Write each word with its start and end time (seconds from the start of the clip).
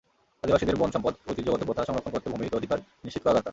আদিবাসীদের 0.43 0.75
বন, 0.75 0.89
সম্পদ, 0.91 1.13
ঐতিহ্যগত 1.29 1.61
প্রথা 1.63 1.83
সংরক্ষণ 1.85 2.11
করতে 2.13 2.27
ভূমির 2.29 2.57
অধিকার 2.59 2.79
নিশ্চিত 3.05 3.21
করা 3.23 3.33
দরকার। 3.33 3.49